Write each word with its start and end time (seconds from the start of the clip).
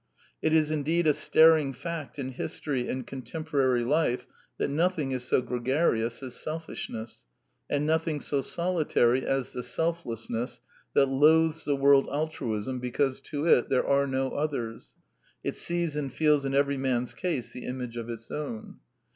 It 0.41 0.51
is 0.51 0.71
indeed 0.71 1.05
a 1.05 1.13
staring 1.13 1.73
fact 1.73 2.17
in 2.17 2.29
history 2.29 2.87
and 2.89 3.05
contemporary 3.05 3.83
life 3.83 4.25
that 4.57 4.69
nothing 4.69 5.11
Is 5.11 5.21
so 5.25 5.43
gregarious 5.43 6.23
as 6.23 6.33
selfishness, 6.33 7.21
and 7.69 7.85
nothing 7.85 8.19
so 8.19 8.41
solitary 8.41 9.23
as 9.23 9.53
the 9.53 9.61
selflessness 9.61 10.61
that 10.95 11.05
loathes 11.05 11.65
the 11.65 11.75
word 11.75 12.07
Altruism 12.07 12.79
because 12.79 13.21
to 13.21 13.45
it 13.45 13.69
there 13.69 13.85
are 13.85 14.07
no" 14.07 14.31
others": 14.31 14.95
it 15.43 15.55
sees 15.55 15.95
and 15.95 16.11
feels 16.11 16.45
in 16.45 16.55
every 16.55 16.77
man's 16.79 17.13
case 17.13 17.51
the 17.51 17.65
image 17.65 17.95
of 17.95 18.09
its 18.09 18.31
own. 18.31 18.79